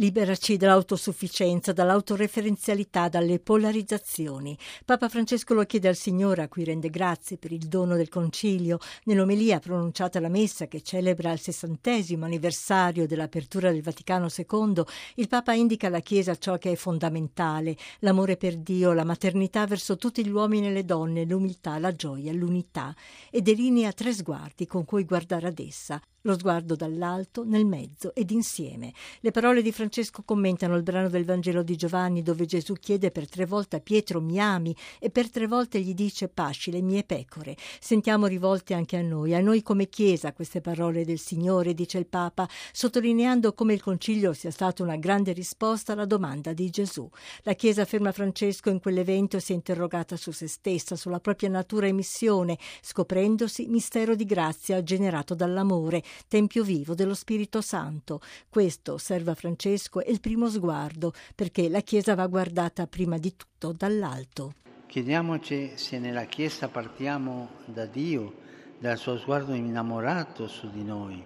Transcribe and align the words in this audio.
Liberaci 0.00 0.56
dall'autosufficienza, 0.56 1.74
dall'autoreferenzialità, 1.74 3.10
dalle 3.10 3.38
polarizzazioni. 3.38 4.56
Papa 4.86 5.10
Francesco 5.10 5.52
lo 5.52 5.66
chiede 5.66 5.88
al 5.88 5.94
Signore, 5.94 6.40
a 6.40 6.48
cui 6.48 6.64
rende 6.64 6.88
grazie 6.88 7.36
per 7.36 7.52
il 7.52 7.68
dono 7.68 7.96
del 7.96 8.08
concilio. 8.08 8.78
Nell'omelia 9.04 9.58
pronunciata 9.58 10.16
alla 10.16 10.30
messa 10.30 10.68
che 10.68 10.80
celebra 10.80 11.32
il 11.32 11.38
sessantesimo 11.38 12.24
anniversario 12.24 13.06
dell'apertura 13.06 13.70
del 13.70 13.82
Vaticano 13.82 14.28
II, 14.34 14.82
il 15.16 15.28
Papa 15.28 15.52
indica 15.52 15.88
alla 15.88 16.00
Chiesa 16.00 16.34
ciò 16.34 16.56
che 16.56 16.72
è 16.72 16.76
fondamentale: 16.76 17.76
l'amore 17.98 18.38
per 18.38 18.56
Dio, 18.56 18.94
la 18.94 19.04
maternità 19.04 19.66
verso 19.66 19.98
tutti 19.98 20.24
gli 20.24 20.30
uomini 20.30 20.68
e 20.68 20.72
le 20.72 20.86
donne, 20.86 21.26
l'umiltà, 21.26 21.78
la 21.78 21.94
gioia, 21.94 22.32
l'unità. 22.32 22.96
E 23.30 23.42
delinea 23.42 23.92
tre 23.92 24.14
sguardi 24.14 24.66
con 24.66 24.86
cui 24.86 25.04
guardare 25.04 25.48
ad 25.48 25.58
essa 25.58 26.00
lo 26.22 26.36
sguardo 26.36 26.74
dall'alto, 26.74 27.44
nel 27.44 27.64
mezzo 27.64 28.14
ed 28.14 28.30
insieme. 28.30 28.92
Le 29.20 29.30
parole 29.30 29.62
di 29.62 29.72
Francesco 29.72 30.22
commentano 30.22 30.76
il 30.76 30.82
brano 30.82 31.08
del 31.08 31.24
Vangelo 31.24 31.62
di 31.62 31.76
Giovanni 31.76 32.22
dove 32.22 32.46
Gesù 32.46 32.74
chiede 32.74 33.10
per 33.10 33.28
tre 33.28 33.46
volte 33.46 33.76
a 33.76 33.80
Pietro 33.80 34.20
mi 34.20 34.38
ami 34.38 34.76
e 34.98 35.10
per 35.10 35.30
tre 35.30 35.46
volte 35.46 35.80
gli 35.80 35.94
dice 35.94 36.28
pasci 36.28 36.70
le 36.70 36.82
mie 36.82 37.04
pecore. 37.04 37.56
Sentiamo 37.80 38.26
rivolte 38.26 38.74
anche 38.74 38.96
a 38.96 39.02
noi, 39.02 39.34
a 39.34 39.40
noi 39.40 39.62
come 39.62 39.88
Chiesa 39.88 40.32
queste 40.32 40.60
parole 40.60 41.04
del 41.04 41.18
Signore, 41.18 41.74
dice 41.74 41.98
il 41.98 42.06
Papa, 42.06 42.48
sottolineando 42.72 43.54
come 43.54 43.74
il 43.74 43.82
Concilio 43.82 44.32
sia 44.32 44.50
stato 44.50 44.82
una 44.82 44.96
grande 44.96 45.32
risposta 45.32 45.92
alla 45.92 46.04
domanda 46.04 46.52
di 46.52 46.68
Gesù. 46.70 47.08
La 47.42 47.54
Chiesa, 47.54 47.82
afferma 47.82 48.12
Francesco, 48.12 48.70
in 48.70 48.80
quell'evento 48.80 49.38
si 49.38 49.52
è 49.52 49.54
interrogata 49.54 50.16
su 50.16 50.30
se 50.32 50.48
stessa, 50.48 50.96
sulla 50.96 51.20
propria 51.20 51.48
natura 51.48 51.86
e 51.86 51.92
missione, 51.92 52.58
scoprendosi 52.82 53.66
mistero 53.68 54.14
di 54.14 54.24
grazia 54.24 54.82
generato 54.82 55.34
dall'amore 55.34 56.02
tempio 56.28 56.62
vivo 56.62 56.94
dello 56.94 57.14
Spirito 57.14 57.60
Santo. 57.60 58.20
Questo, 58.48 58.94
osserva 58.94 59.34
Francesco, 59.34 60.02
è 60.02 60.10
il 60.10 60.20
primo 60.20 60.48
sguardo, 60.48 61.12
perché 61.34 61.68
la 61.68 61.80
Chiesa 61.80 62.14
va 62.14 62.26
guardata 62.26 62.86
prima 62.86 63.18
di 63.18 63.34
tutto 63.36 63.72
dall'alto. 63.72 64.54
Chiediamoci 64.86 65.72
se 65.74 65.98
nella 65.98 66.24
Chiesa 66.24 66.68
partiamo 66.68 67.50
da 67.64 67.86
Dio, 67.86 68.34
dal 68.78 68.98
suo 68.98 69.18
sguardo 69.18 69.54
innamorato 69.54 70.48
su 70.48 70.70
di 70.70 70.82
noi. 70.82 71.22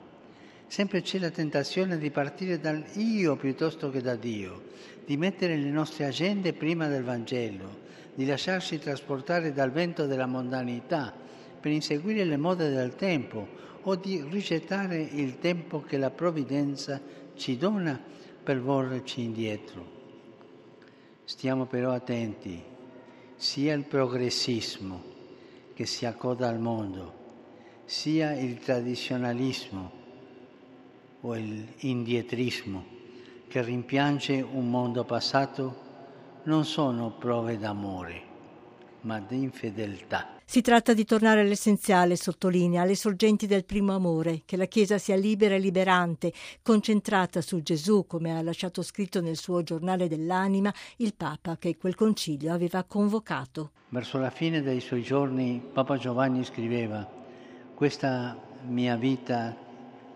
Sempre 0.66 1.02
c'è 1.02 1.18
la 1.18 1.30
tentazione 1.30 1.98
di 1.98 2.10
partire 2.10 2.58
dal 2.58 2.84
io 2.94 3.36
piuttosto 3.36 3.90
che 3.90 4.02
da 4.02 4.16
Dio, 4.16 4.64
di 5.06 5.16
mettere 5.16 5.56
le 5.56 5.70
nostre 5.70 6.04
agende 6.04 6.52
prima 6.52 6.88
del 6.88 7.04
Vangelo, 7.04 7.82
di 8.14 8.26
lasciarsi 8.26 8.78
trasportare 8.78 9.52
dal 9.52 9.70
vento 9.70 10.06
della 10.06 10.26
mondanità 10.26 11.12
per 11.60 11.70
inseguire 11.70 12.24
le 12.24 12.36
mode 12.36 12.70
del 12.70 12.94
tempo 12.96 13.46
o 13.84 13.96
di 13.96 14.22
rigettare 14.28 15.00
il 15.00 15.38
tempo 15.38 15.80
che 15.80 15.96
la 15.96 16.10
provvidenza 16.10 17.00
ci 17.34 17.56
dona 17.56 18.00
per 18.42 18.60
volgerci 18.60 19.22
indietro. 19.22 19.92
Stiamo 21.24 21.66
però 21.66 21.92
attenti, 21.92 22.62
sia 23.36 23.74
il 23.74 23.84
progressismo 23.84 25.02
che 25.74 25.86
si 25.86 26.06
accoda 26.06 26.48
al 26.48 26.60
mondo, 26.60 27.22
sia 27.84 28.32
il 28.32 28.58
tradizionalismo 28.58 30.02
o 31.20 31.32
l'indietrismo 31.32 32.84
che 33.48 33.62
rimpiange 33.62 34.40
un 34.40 34.68
mondo 34.68 35.04
passato, 35.04 35.82
non 36.44 36.64
sono 36.64 37.10
prove 37.10 37.58
d'amore, 37.58 38.22
ma 39.02 39.20
di 39.20 39.42
infedeltà. 39.42 40.33
Si 40.46 40.60
tratta 40.60 40.92
di 40.92 41.04
tornare 41.04 41.40
all'essenziale, 41.40 42.16
sottolinea, 42.16 42.82
alle 42.82 42.94
sorgenti 42.94 43.46
del 43.46 43.64
primo 43.64 43.94
amore, 43.94 44.42
che 44.44 44.58
la 44.58 44.66
Chiesa 44.66 44.98
sia 44.98 45.16
libera 45.16 45.54
e 45.54 45.58
liberante, 45.58 46.32
concentrata 46.62 47.40
su 47.40 47.62
Gesù, 47.62 48.06
come 48.06 48.36
ha 48.36 48.42
lasciato 48.42 48.82
scritto 48.82 49.22
nel 49.22 49.38
suo 49.38 49.62
giornale 49.62 50.06
dell'anima 50.06 50.72
il 50.98 51.14
Papa 51.14 51.56
che 51.56 51.76
quel 51.76 51.94
concilio 51.94 52.52
aveva 52.52 52.84
convocato. 52.84 53.70
Verso 53.88 54.18
la 54.18 54.30
fine 54.30 54.62
dei 54.62 54.80
suoi 54.80 55.02
giorni 55.02 55.62
Papa 55.72 55.96
Giovanni 55.96 56.44
scriveva, 56.44 57.08
questa 57.74 58.38
mia 58.66 58.96
vita 58.96 59.56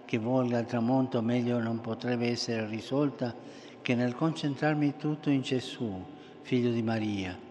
che 0.05 0.19
volga 0.19 0.59
al 0.59 0.67
tramonto 0.67 1.23
meglio 1.23 1.59
non 1.59 1.81
potrebbe 1.81 2.29
essere 2.29 2.67
risolta 2.67 3.35
che 3.81 3.95
nel 3.95 4.15
concentrarmi 4.15 4.95
tutto 4.97 5.31
in 5.31 5.41
Gesù, 5.41 6.05
figlio 6.43 6.71
di 6.71 6.83
Maria 6.83 7.48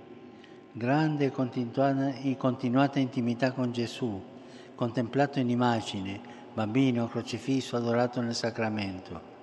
grande 0.78 1.34
e 2.22 2.38
continuata 2.38 3.00
intimità 3.00 3.52
con 3.52 3.72
Gesù, 3.72 4.24
contemplato 4.76 5.40
in 5.40 5.50
immagine, 5.50 6.20
bambino 6.54 7.08
crocifisso, 7.08 7.76
adorato 7.76 8.22
nel 8.22 8.36
sacramento. 8.36 9.36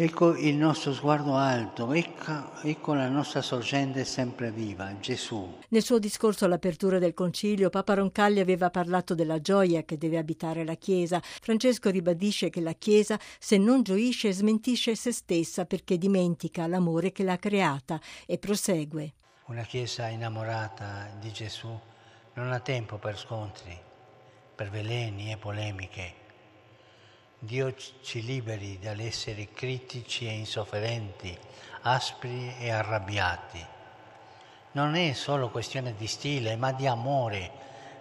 Ecco 0.00 0.36
il 0.36 0.54
nostro 0.54 0.94
sguardo 0.94 1.34
alto, 1.34 1.92
ecco, 1.92 2.62
ecco, 2.62 2.94
la 2.94 3.08
nostra 3.08 3.42
sorgente 3.42 4.04
sempre 4.04 4.52
viva, 4.52 4.96
Gesù. 5.00 5.58
Nel 5.70 5.82
suo 5.82 5.98
discorso 5.98 6.44
all'apertura 6.44 7.00
del 7.00 7.14
concilio, 7.14 7.68
Papa 7.68 7.94
Roncalli 7.94 8.38
aveva 8.38 8.70
parlato 8.70 9.16
della 9.16 9.40
gioia 9.40 9.82
che 9.82 9.98
deve 9.98 10.16
abitare 10.16 10.64
la 10.64 10.76
Chiesa. 10.76 11.20
Francesco 11.20 11.90
ribadisce 11.90 12.48
che 12.48 12.60
la 12.60 12.74
Chiesa, 12.74 13.18
se 13.40 13.58
non 13.58 13.82
gioisce, 13.82 14.32
smentisce 14.32 14.94
se 14.94 15.10
stessa 15.10 15.64
perché 15.64 15.98
dimentica 15.98 16.68
l'amore 16.68 17.10
che 17.10 17.24
l'ha 17.24 17.36
creata 17.36 18.00
e 18.24 18.38
prosegue. 18.38 19.14
Una 19.48 19.62
Chiesa 19.62 20.08
innamorata 20.08 21.08
di 21.18 21.32
Gesù 21.32 21.80
non 22.34 22.52
ha 22.52 22.60
tempo 22.60 22.98
per 22.98 23.16
scontri, 23.16 23.80
per 24.54 24.68
veleni 24.68 25.32
e 25.32 25.38
polemiche. 25.38 26.14
Dio 27.38 27.74
ci 27.74 28.22
liberi 28.22 28.78
dall'essere 28.78 29.48
critici 29.50 30.26
e 30.26 30.32
insofferenti, 30.32 31.34
aspri 31.80 32.58
e 32.58 32.70
arrabbiati. 32.70 33.66
Non 34.72 34.94
è 34.96 35.14
solo 35.14 35.48
questione 35.48 35.94
di 35.94 36.08
stile, 36.08 36.54
ma 36.56 36.72
di 36.72 36.86
amore, 36.86 37.50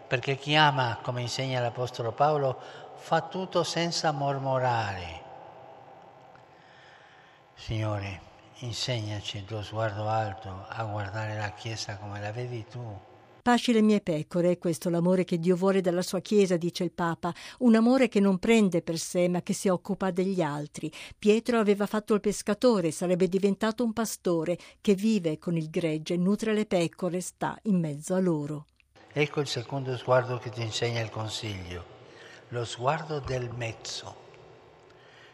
perché 0.06 0.36
chi 0.36 0.53
ama, 0.53 1.00
come 1.02 1.22
insegna 1.22 1.62
l'Apostolo 1.62 2.12
Paolo, 2.12 2.59
fa 2.97 3.22
tutto 3.22 3.63
senza 3.63 4.12
mormorare. 4.12 5.22
Signore, 7.56 8.27
Insegnaci 8.59 9.38
il 9.38 9.45
tuo 9.45 9.62
sguardo 9.62 10.07
alto 10.07 10.66
a 10.68 10.84
guardare 10.85 11.35
la 11.35 11.51
Chiesa 11.51 11.97
come 11.97 12.19
la 12.19 12.31
vedi 12.31 12.66
tu. 12.68 12.79
Pasci 13.44 13.72
le 13.72 13.81
mie 13.81 14.01
pecore, 14.01 14.51
è 14.51 14.57
questo 14.57 14.90
l'amore 14.90 15.25
che 15.25 15.38
Dio 15.38 15.56
vuole 15.56 15.79
dalla 15.79 16.01
sua 16.01 16.22
Chiesa, 16.22 16.57
dice 16.57 16.84
il 16.84 16.91
Papa, 16.91 17.31
un 17.59 17.75
amore 17.75 18.07
che 18.07 18.19
non 18.19 18.40
prende 18.40 18.81
per 18.81 18.97
sé 18.97 19.28
ma 19.29 19.44
che 19.44 19.53
si 19.53 19.69
occupa 19.69 20.09
degli 20.09 20.41
altri. 20.41 20.91
Pietro 21.18 21.59
aveva 21.59 21.85
fatto 21.85 22.16
il 22.16 22.19
pescatore, 22.19 22.90
sarebbe 22.90 23.28
diventato 23.28 23.84
un 23.84 23.94
pastore 23.94 24.57
che 24.81 24.95
vive 24.95 25.38
con 25.38 25.56
il 25.56 25.69
gregge, 25.69 26.18
nutre 26.18 26.53
le 26.53 26.66
pecore, 26.66 27.22
sta 27.22 27.57
in 27.63 27.79
mezzo 27.79 28.16
a 28.16 28.19
loro. 28.19 28.66
Ecco 29.13 29.39
il 29.39 29.47
secondo 29.47 29.95
sguardo 29.97 30.39
che 30.39 30.50
ti 30.50 30.62
insegna 30.62 31.00
il 31.00 31.12
Consiglio, 31.12 31.85
lo 32.50 32.66
sguardo 32.66 33.19
del 33.19 33.50
mezzo. 33.56 34.25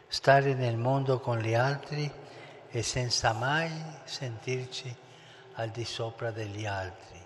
Stare 0.06 0.54
nel 0.54 0.76
mondo 0.76 1.18
con 1.20 1.38
gli 1.38 1.54
altri 1.54 2.08
e 2.76 2.82
senza 2.82 3.32
mai 3.32 3.70
sentirci 4.02 4.92
al 5.52 5.68
di 5.68 5.84
sopra 5.84 6.32
degli 6.32 6.66
altri, 6.66 7.22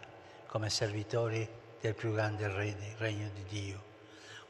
come 0.46 0.68
servitori 0.68 1.48
del 1.80 1.94
più 1.94 2.12
grande 2.12 2.46
regno 2.98 3.30
di 3.32 3.44
Dio. 3.44 3.82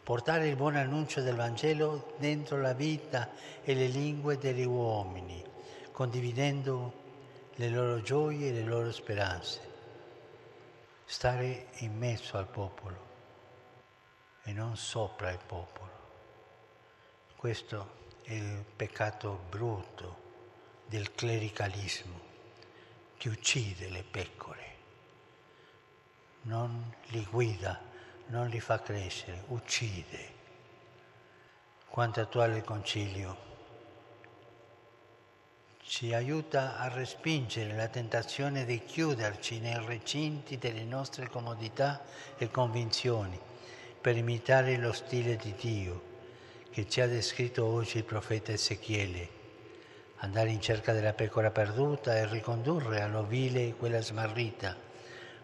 Portare 0.03 0.49
il 0.49 0.57
buon 0.57 0.75
annuncio 0.75 1.21
del 1.21 1.37
Vangelo 1.37 2.15
dentro 2.19 2.61
la 2.61 2.73
vita 2.73 3.31
e 3.63 3.75
le 3.75 3.87
lingue 3.87 4.39
degli 4.39 4.65
uomini, 4.65 5.41
condividendo 5.93 6.93
le 7.55 7.69
loro 7.69 8.03
gioie 8.03 8.49
e 8.49 8.53
le 8.53 8.65
loro 8.65 8.91
speranze. 8.91 9.61
Stare 11.05 11.69
in 11.77 11.97
mezzo 11.97 12.37
al 12.37 12.49
popolo 12.49 13.07
e 14.43 14.53
non 14.53 14.77
sopra 14.77 15.31
il 15.31 15.39
popolo. 15.47 15.93
Questo 17.37 17.91
è 18.23 18.33
il 18.33 18.65
peccato 18.75 19.43
brutto 19.49 20.27
del 20.89 21.13
clericalismo 21.13 22.19
che 23.19 23.29
uccide 23.29 23.91
le 23.91 24.03
pecore, 24.03 24.77
non 26.43 26.95
li 27.09 27.27
guida, 27.31 27.79
non 28.29 28.49
li 28.49 28.59
fa 28.59 28.81
crescere, 28.81 29.45
uccide. 29.49 30.37
Quanto 31.89 32.21
attuale 32.21 32.63
concilio 32.63 33.47
ci 35.83 36.15
aiuta 36.15 36.79
a 36.79 36.89
respingere 36.89 37.75
la 37.75 37.89
tentazione 37.89 38.65
di 38.65 38.83
chiuderci 38.83 39.59
nei 39.59 39.85
recinti 39.85 40.57
delle 40.57 40.85
nostre 40.85 41.29
comodità 41.29 42.03
e 42.37 42.51
convinzioni 42.51 43.39
per 44.01 44.17
imitare 44.17 44.77
lo 44.77 44.93
stile 44.93 45.37
di 45.37 45.55
Dio 45.55 46.03
che 46.71 46.89
ci 46.89 47.01
ha 47.01 47.07
descritto 47.07 47.65
oggi 47.65 47.99
il 47.99 48.05
profeta 48.05 48.53
Ezechiele 48.53 49.38
andare 50.21 50.51
in 50.51 50.61
cerca 50.61 50.93
della 50.93 51.13
pecora 51.13 51.51
perduta 51.51 52.17
e 52.17 52.27
ricondurre 52.27 53.03
all'ovile 53.03 53.75
quella 53.75 54.01
smarrita, 54.01 54.77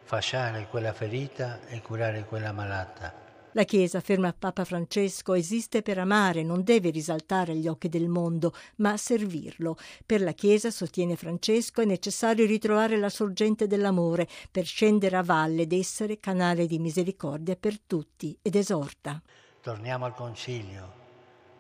fasciare 0.02 0.66
quella 0.68 0.92
ferita 0.92 1.60
e 1.66 1.80
curare 1.80 2.24
quella 2.24 2.52
malata. 2.52 3.22
La 3.56 3.62
Chiesa, 3.62 3.98
afferma 3.98 4.34
Papa 4.36 4.64
Francesco, 4.64 5.32
esiste 5.34 5.82
per 5.82 5.98
amare, 5.98 6.42
non 6.42 6.64
deve 6.64 6.90
risaltare 6.90 7.52
agli 7.52 7.68
occhi 7.68 7.88
del 7.88 8.08
mondo, 8.08 8.52
ma 8.78 8.96
servirlo. 8.96 9.76
Per 10.04 10.20
la 10.22 10.32
Chiesa, 10.32 10.72
sostiene 10.72 11.14
Francesco, 11.14 11.80
è 11.80 11.84
necessario 11.84 12.46
ritrovare 12.46 12.96
la 12.96 13.08
sorgente 13.08 13.68
dell'amore 13.68 14.26
per 14.50 14.64
scendere 14.64 15.14
a 15.14 15.22
valle 15.22 15.62
ed 15.62 15.72
essere 15.72 16.18
canale 16.18 16.66
di 16.66 16.80
misericordia 16.80 17.54
per 17.54 17.78
tutti 17.78 18.36
ed 18.42 18.56
esorta. 18.56 19.22
Torniamo 19.60 20.04
al 20.04 20.14
concilio 20.14 20.92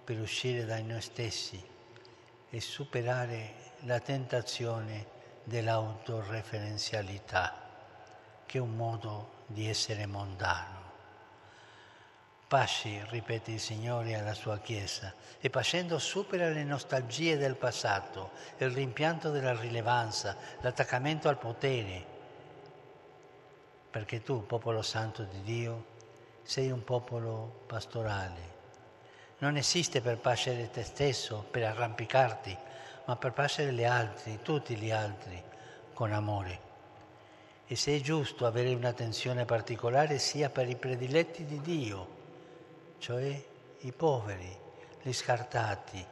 per 0.02 0.18
uscire 0.18 0.64
da 0.64 0.80
noi 0.80 1.00
stessi 1.00 1.72
e 2.54 2.60
superare 2.60 3.72
la 3.80 3.98
tentazione 3.98 5.06
dell'autoreferenzialità, 5.42 7.52
che 8.46 8.58
è 8.58 8.60
un 8.60 8.76
modo 8.76 9.42
di 9.46 9.68
essere 9.68 10.06
mondano. 10.06 10.82
Pasci, 12.46 13.02
ripete 13.08 13.50
il 13.50 13.58
Signore 13.58 14.14
alla 14.14 14.34
sua 14.34 14.60
Chiesa, 14.60 15.12
e 15.40 15.50
pascendo 15.50 15.98
supera 15.98 16.48
le 16.50 16.62
nostalgie 16.62 17.36
del 17.36 17.56
passato, 17.56 18.30
il 18.58 18.70
rimpianto 18.70 19.30
della 19.30 19.58
rilevanza, 19.58 20.36
l'attaccamento 20.60 21.28
al 21.28 21.38
potere, 21.38 22.06
perché 23.90 24.22
tu, 24.22 24.46
popolo 24.46 24.82
santo 24.82 25.24
di 25.24 25.42
Dio, 25.42 25.86
sei 26.44 26.70
un 26.70 26.84
popolo 26.84 27.64
pastorale. 27.66 28.53
Non 29.44 29.58
esiste 29.58 30.00
per 30.00 30.16
pascere 30.16 30.70
te 30.70 30.82
stesso, 30.82 31.44
per 31.50 31.64
arrampicarti, 31.64 32.56
ma 33.04 33.14
per 33.16 33.32
pascere 33.32 33.74
gli 33.74 33.84
altri, 33.84 34.38
tutti 34.40 34.74
gli 34.74 34.90
altri, 34.90 35.38
con 35.92 36.14
amore. 36.14 36.60
E 37.66 37.76
se 37.76 37.94
è 37.94 38.00
giusto 38.00 38.46
avere 38.46 38.72
un'attenzione 38.72 39.44
particolare 39.44 40.18
sia 40.18 40.48
per 40.48 40.66
i 40.70 40.76
prediletti 40.76 41.44
di 41.44 41.60
Dio, 41.60 42.08
cioè 42.96 43.38
i 43.80 43.92
poveri, 43.92 44.56
gli 45.02 45.12
scartati, 45.12 46.02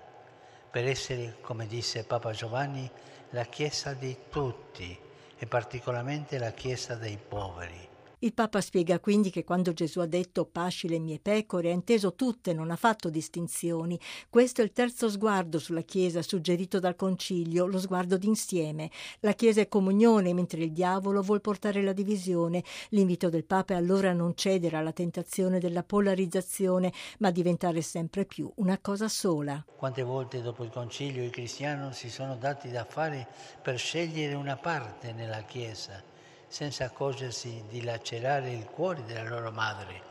per 0.71 0.87
essere, 0.87 1.37
come 1.41 1.67
disse 1.67 2.05
Papa 2.05 2.33
Giovanni, 2.33 2.91
la 3.31 3.45
Chiesa 3.45 3.95
di 3.95 4.15
tutti 4.29 4.95
e 5.39 5.47
particolarmente 5.47 6.37
la 6.37 6.51
Chiesa 6.51 6.97
dei 6.97 7.17
poveri. 7.17 7.92
Il 8.25 8.35
Papa 8.35 8.61
spiega 8.61 9.01
quindi 9.01 9.31
che 9.31 9.43
quando 9.43 9.73
Gesù 9.73 9.99
ha 9.99 10.07
detto 10.07 10.45
pasci 10.45 10.87
le 10.87 11.01
mie 11.01 11.19
pecore 11.19 11.71
ha 11.71 11.75
inteso 11.75 12.15
tutte, 12.15 12.53
non 12.53 12.71
ha 12.71 12.77
fatto 12.77 13.11
distinzioni. 13.11 13.99
Questo 14.31 14.61
è 14.61 14.65
il 14.65 14.71
terzo 14.71 15.11
sguardo 15.11 15.59
sulla 15.59 15.81
Chiesa 15.81 16.23
suggerito 16.23 16.79
dal 16.79 16.95
Concilio, 16.95 17.67
lo 17.67 17.81
sguardo 17.81 18.17
d'insieme. 18.17 18.93
La 19.21 19.33
Chiesa 19.33 19.61
è 19.61 19.67
comunione, 19.67 20.35
mentre 20.35 20.63
il 20.63 20.71
diavolo 20.71 21.21
vuol 21.21 21.41
portare 21.41 21.83
la 21.83 21.93
divisione. 21.93 22.63
L'invito 22.91 23.29
del 23.29 23.45
Papa 23.45 23.75
è 23.75 23.77
allora 23.77 24.11
a 24.11 24.15
non 24.15 24.37
cedere 24.37 24.77
alla 24.77 24.93
tentazione 24.93 25.59
della 25.59 25.83
polarizzazione, 25.83 26.93
ma 27.19 27.33
diventare 27.33 27.83
sempre 27.83 28.25
più 28.25 28.49
una 28.59 28.79
cosa 28.79 29.09
sola. 29.09 29.65
Quante 29.77 30.05
volte 30.05 30.41
dopo 30.43 30.63
il 30.63 30.71
Concilio 30.71 31.25
i 31.25 31.31
cristiani 31.31 31.93
si 31.93 32.09
sono 32.09 32.37
dati 32.37 32.71
da 32.71 32.85
fare 32.85 33.27
per 33.61 33.77
scegliere 33.79 34.35
una 34.35 34.55
parte 34.55 35.13
nella 35.13 35.43
Chiesa 35.43 36.11
senza 36.53 36.85
accorgersi 36.85 37.65
di 37.67 37.83
lacerare 37.83 38.51
il 38.51 38.67
cuore 38.67 39.03
della 39.05 39.23
loro 39.23 39.51
madre. 39.51 40.11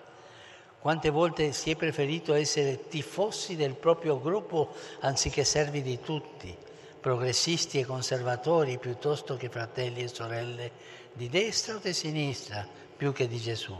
Quante 0.79 1.11
volte 1.11 1.51
si 1.51 1.69
è 1.69 1.75
preferito 1.75 2.33
essere 2.33 2.87
tifosi 2.87 3.55
del 3.55 3.75
proprio 3.75 4.19
gruppo 4.19 4.73
anziché 5.01 5.43
servi 5.43 5.83
di 5.83 5.99
tutti, 5.99 6.57
progressisti 6.99 7.77
e 7.77 7.85
conservatori 7.85 8.79
piuttosto 8.79 9.37
che 9.37 9.49
fratelli 9.49 10.01
e 10.01 10.07
sorelle 10.07 10.71
di 11.13 11.29
destra 11.29 11.75
o 11.75 11.77
di 11.77 11.93
sinistra, 11.93 12.67
più 12.97 13.13
che 13.13 13.27
di 13.27 13.37
Gesù. 13.37 13.77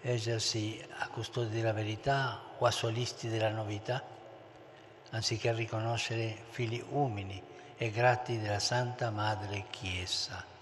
Ergersi 0.00 0.80
a 0.98 1.08
custodi 1.08 1.56
della 1.56 1.72
verità 1.72 2.40
o 2.56 2.66
a 2.66 2.70
solisti 2.70 3.26
della 3.26 3.50
novità, 3.50 4.00
anziché 5.10 5.52
riconoscere 5.52 6.36
figli 6.50 6.80
umili 6.90 7.42
e 7.76 7.90
grati 7.90 8.38
della 8.38 8.60
Santa 8.60 9.10
Madre 9.10 9.64
Chiesa. 9.70 10.57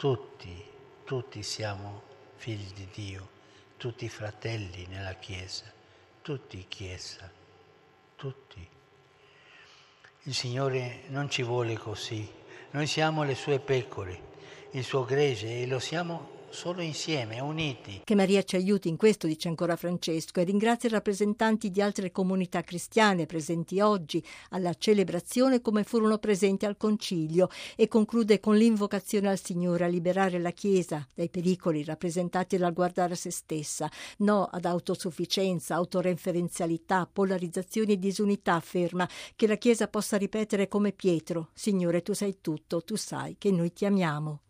Tutti, 0.00 0.64
tutti 1.04 1.42
siamo 1.42 2.00
figli 2.36 2.72
di 2.72 2.88
Dio, 2.90 3.28
tutti 3.76 4.08
fratelli 4.08 4.86
nella 4.86 5.12
Chiesa, 5.12 5.70
tutti 6.22 6.64
Chiesa, 6.68 7.30
tutti. 8.16 8.66
Il 10.22 10.34
Signore 10.34 11.02
non 11.08 11.28
ci 11.28 11.42
vuole 11.42 11.76
così, 11.76 12.26
noi 12.70 12.86
siamo 12.86 13.24
le 13.24 13.34
sue 13.34 13.58
pecore, 13.58 14.22
il 14.70 14.84
suo 14.84 15.04
gregge 15.04 15.60
e 15.60 15.66
lo 15.66 15.78
siamo 15.78 16.30
solo 16.50 16.82
insieme, 16.82 17.40
uniti. 17.40 18.02
Che 18.04 18.14
Maria 18.14 18.42
ci 18.42 18.56
aiuti 18.56 18.88
in 18.88 18.96
questo, 18.96 19.26
dice 19.26 19.48
ancora 19.48 19.76
Francesco, 19.76 20.40
e 20.40 20.44
ringrazia 20.44 20.88
i 20.88 20.92
rappresentanti 20.92 21.70
di 21.70 21.80
altre 21.80 22.10
comunità 22.10 22.62
cristiane 22.62 23.26
presenti 23.26 23.80
oggi 23.80 24.22
alla 24.50 24.74
celebrazione 24.74 25.60
come 25.60 25.84
furono 25.84 26.18
presenti 26.18 26.66
al 26.66 26.76
concilio 26.76 27.48
e 27.76 27.88
conclude 27.88 28.40
con 28.40 28.56
l'invocazione 28.56 29.28
al 29.28 29.40
Signore 29.40 29.84
a 29.84 29.88
liberare 29.88 30.38
la 30.38 30.50
Chiesa 30.50 31.06
dai 31.14 31.30
pericoli 31.30 31.84
rappresentati 31.84 32.56
dal 32.56 32.72
guardare 32.72 33.14
a 33.14 33.16
se 33.16 33.30
stessa, 33.30 33.90
no 34.18 34.44
ad 34.44 34.64
autosufficienza, 34.64 35.74
autoreferenzialità, 35.74 37.08
polarizzazioni 37.10 37.92
e 37.92 37.98
disunità, 37.98 38.54
afferma 38.54 39.08
che 39.36 39.46
la 39.46 39.56
Chiesa 39.56 39.88
possa 39.88 40.16
ripetere 40.16 40.68
come 40.68 40.92
Pietro, 40.92 41.48
Signore 41.54 42.02
tu 42.02 42.12
sai 42.12 42.38
tutto, 42.40 42.82
tu 42.82 42.96
sai 42.96 43.36
che 43.38 43.50
noi 43.50 43.72
ti 43.72 43.84
amiamo. 43.84 44.38